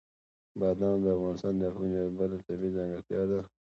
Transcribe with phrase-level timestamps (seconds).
[0.59, 3.39] بادام د افغانستان د اقلیم یوه بله طبیعي ځانګړتیا ده.